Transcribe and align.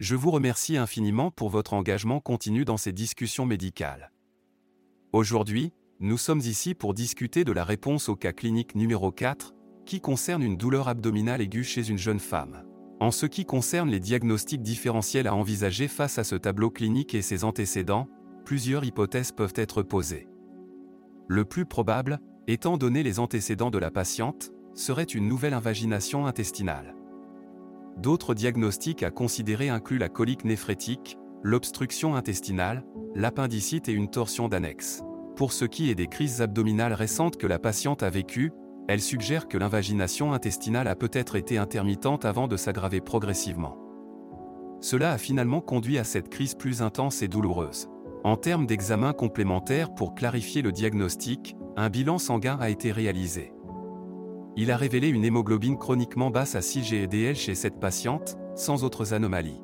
Je 0.00 0.14
vous 0.14 0.30
remercie 0.30 0.76
infiniment 0.76 1.32
pour 1.32 1.48
votre 1.50 1.74
engagement 1.74 2.20
continu 2.20 2.64
dans 2.64 2.76
ces 2.76 2.92
discussions 2.92 3.46
médicales. 3.46 4.12
Aujourd'hui, 5.12 5.72
nous 5.98 6.18
sommes 6.18 6.38
ici 6.38 6.74
pour 6.74 6.94
discuter 6.94 7.42
de 7.42 7.50
la 7.50 7.64
réponse 7.64 8.08
au 8.08 8.14
cas 8.14 8.32
clinique 8.32 8.76
numéro 8.76 9.10
4, 9.10 9.54
qui 9.86 10.00
concerne 10.00 10.44
une 10.44 10.56
douleur 10.56 10.86
abdominale 10.86 11.40
aiguë 11.40 11.64
chez 11.64 11.88
une 11.88 11.98
jeune 11.98 12.20
femme. 12.20 12.64
En 13.00 13.10
ce 13.10 13.26
qui 13.26 13.44
concerne 13.44 13.90
les 13.90 13.98
diagnostics 13.98 14.62
différentiels 14.62 15.26
à 15.26 15.34
envisager 15.34 15.88
face 15.88 16.18
à 16.18 16.24
ce 16.24 16.36
tableau 16.36 16.70
clinique 16.70 17.16
et 17.16 17.22
ses 17.22 17.42
antécédents, 17.42 18.06
plusieurs 18.44 18.84
hypothèses 18.84 19.32
peuvent 19.32 19.54
être 19.56 19.82
posées. 19.82 20.28
Le 21.26 21.44
plus 21.44 21.66
probable, 21.66 22.20
étant 22.46 22.76
donné 22.76 23.02
les 23.02 23.18
antécédents 23.18 23.70
de 23.72 23.78
la 23.78 23.90
patiente, 23.90 24.52
serait 24.74 25.02
une 25.02 25.26
nouvelle 25.26 25.54
invagination 25.54 26.28
intestinale. 26.28 26.94
D'autres 27.98 28.34
diagnostics 28.34 29.02
à 29.02 29.10
considérer 29.10 29.70
incluent 29.70 29.98
la 29.98 30.08
colique 30.08 30.44
néphrétique, 30.44 31.18
l'obstruction 31.42 32.14
intestinale, 32.14 32.84
l'appendicite 33.16 33.88
et 33.88 33.92
une 33.92 34.08
torsion 34.08 34.48
d'annexe. 34.48 35.02
Pour 35.34 35.52
ce 35.52 35.64
qui 35.64 35.90
est 35.90 35.96
des 35.96 36.06
crises 36.06 36.40
abdominales 36.40 36.92
récentes 36.92 37.38
que 37.38 37.46
la 37.48 37.58
patiente 37.58 38.04
a 38.04 38.10
vécues, 38.10 38.52
elle 38.86 39.00
suggère 39.00 39.48
que 39.48 39.58
l'invagination 39.58 40.32
intestinale 40.32 40.86
a 40.86 40.94
peut-être 40.94 41.34
été 41.34 41.58
intermittente 41.58 42.24
avant 42.24 42.46
de 42.46 42.56
s'aggraver 42.56 43.00
progressivement. 43.00 43.76
Cela 44.80 45.12
a 45.12 45.18
finalement 45.18 45.60
conduit 45.60 45.98
à 45.98 46.04
cette 46.04 46.28
crise 46.28 46.54
plus 46.54 46.82
intense 46.82 47.22
et 47.22 47.28
douloureuse. 47.28 47.88
En 48.22 48.36
termes 48.36 48.66
d'examen 48.66 49.12
complémentaires 49.12 49.92
pour 49.92 50.14
clarifier 50.14 50.62
le 50.62 50.70
diagnostic, 50.70 51.56
un 51.76 51.90
bilan 51.90 52.18
sanguin 52.18 52.58
a 52.60 52.70
été 52.70 52.92
réalisé 52.92 53.52
il 54.60 54.72
a 54.72 54.76
révélé 54.76 55.06
une 55.06 55.24
hémoglobine 55.24 55.78
chroniquement 55.78 56.30
basse 56.30 56.56
à 56.56 56.62
6 56.62 56.82
GEDL 56.82 57.36
chez 57.36 57.54
cette 57.54 57.78
patiente, 57.78 58.36
sans 58.56 58.82
autres 58.82 59.14
anomalies. 59.14 59.62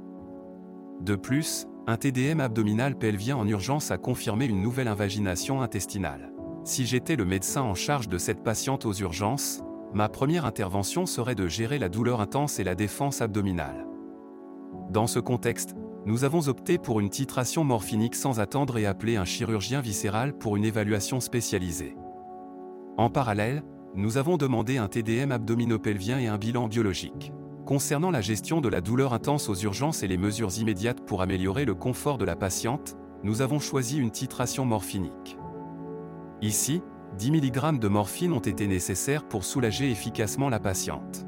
De 1.00 1.16
plus, 1.16 1.66
un 1.88 1.96
TDM 1.96 2.38
abdominal 2.38 2.96
pelvien 2.96 3.36
en 3.36 3.48
urgence 3.48 3.90
a 3.90 3.98
confirmé 3.98 4.44
une 4.44 4.62
nouvelle 4.62 4.86
invagination 4.86 5.62
intestinale. 5.62 6.32
Si 6.62 6.86
j'étais 6.86 7.16
le 7.16 7.24
médecin 7.24 7.62
en 7.62 7.74
charge 7.74 8.08
de 8.08 8.18
cette 8.18 8.44
patiente 8.44 8.86
aux 8.86 8.92
urgences, 8.92 9.64
ma 9.94 10.08
première 10.08 10.44
intervention 10.44 11.06
serait 11.06 11.34
de 11.34 11.48
gérer 11.48 11.80
la 11.80 11.88
douleur 11.88 12.20
intense 12.20 12.60
et 12.60 12.64
la 12.64 12.76
défense 12.76 13.20
abdominale. 13.20 13.88
Dans 14.90 15.08
ce 15.08 15.18
contexte, 15.18 15.74
nous 16.06 16.22
avons 16.22 16.46
opté 16.46 16.78
pour 16.78 17.00
une 17.00 17.10
titration 17.10 17.64
morphinique 17.64 18.14
sans 18.14 18.38
attendre 18.38 18.78
et 18.78 18.86
appelé 18.86 19.16
un 19.16 19.24
chirurgien 19.24 19.80
viscéral 19.80 20.38
pour 20.38 20.56
une 20.56 20.64
évaluation 20.64 21.18
spécialisée. 21.18 21.96
En 22.96 23.10
parallèle, 23.10 23.64
nous 23.96 24.16
avons 24.16 24.36
demandé 24.36 24.76
un 24.76 24.88
TDM 24.88 25.30
abdominopelvien 25.30 26.18
et 26.18 26.26
un 26.26 26.36
bilan 26.36 26.66
biologique. 26.66 27.32
Concernant 27.64 28.10
la 28.10 28.20
gestion 28.20 28.60
de 28.60 28.68
la 28.68 28.80
douleur 28.80 29.14
intense 29.14 29.48
aux 29.48 29.54
urgences 29.54 30.02
et 30.02 30.08
les 30.08 30.16
mesures 30.16 30.58
immédiates 30.58 31.06
pour 31.06 31.22
améliorer 31.22 31.64
le 31.64 31.74
confort 31.74 32.18
de 32.18 32.24
la 32.24 32.34
patiente, 32.34 32.96
nous 33.22 33.40
avons 33.40 33.60
choisi 33.60 33.98
une 33.98 34.10
titration 34.10 34.64
morphinique. 34.64 35.38
Ici, 36.42 36.82
10 37.18 37.30
mg 37.30 37.78
de 37.78 37.88
morphine 37.88 38.32
ont 38.32 38.40
été 38.40 38.66
nécessaires 38.66 39.28
pour 39.28 39.44
soulager 39.44 39.90
efficacement 39.90 40.48
la 40.48 40.58
patiente. 40.58 41.24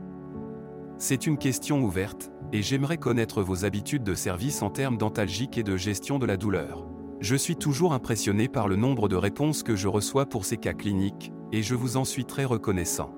C'est 0.99 1.27
une 1.27 1.39
question 1.39 1.83
ouverte, 1.83 2.33
et 2.53 2.63
j'aimerais 2.63 2.99
connaître 2.99 3.43
vos 3.43 3.65
habitudes 3.65 4.03
de 4.03 4.15
service 4.15 4.63
en 4.63 4.71
termes 4.71 4.99
dentalgiques 4.99 5.57
et 5.57 5.63
de 5.63 5.77
gestion 5.77 6.19
de 6.19 6.27
la 6.27 6.37
douleur. 6.37 6.87
Je 7.21 7.37
suis 7.37 7.57
toujours 7.57 7.93
impressionné 7.93 8.49
par 8.49 8.67
le 8.67 8.77
nombre 8.77 9.09
de 9.09 9.17
réponses 9.17 9.63
que 9.63 9.77
je 9.77 9.89
reçois 9.89 10.27
pour 10.27 10.45
ces 10.45 10.57
cas 10.57 10.75
cliniques, 10.75 11.33
et 11.53 11.63
je 11.63 11.75
vous 11.75 11.97
en 11.97 12.05
suis 12.05 12.25
très 12.25 12.45
reconnaissant. 12.45 13.15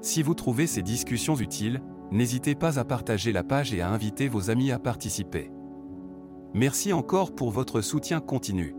Si 0.00 0.22
vous 0.22 0.34
trouvez 0.34 0.66
ces 0.66 0.82
discussions 0.82 1.36
utiles, 1.36 1.82
n'hésitez 2.10 2.54
pas 2.54 2.78
à 2.78 2.84
partager 2.84 3.32
la 3.32 3.42
page 3.42 3.72
et 3.72 3.80
à 3.80 3.90
inviter 3.90 4.28
vos 4.28 4.50
amis 4.50 4.70
à 4.70 4.78
participer. 4.78 5.50
Merci 6.52 6.92
encore 6.92 7.34
pour 7.34 7.50
votre 7.50 7.80
soutien 7.80 8.20
continu. 8.20 8.74